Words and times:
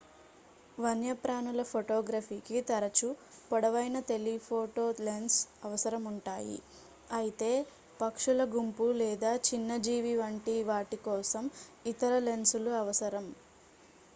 వన్యప్రాణుల 0.77 1.61
ఫోటోగ్రఫీకి 1.71 2.57
తరచూ 2.69 3.09
పొడవైన 3.49 3.97
టెలిఫోటో 4.07 4.85
లెన్స్ 5.01 5.37
అవసరం 5.63 6.05
ఉంటాయి 6.11 6.57
అయితే 7.11 7.51
పక్షుల 7.99 8.41
గుంపు 8.51 8.87
లేదా 8.99 9.33
చిన్న 9.47 9.77
జీవి 9.85 10.15
వంటి 10.17 10.57
వాటి 10.71 10.99
కోసం 11.07 11.45
ఇతర 11.87 12.13
లెన్సులు 12.27 12.73
అవసరం 12.81 13.27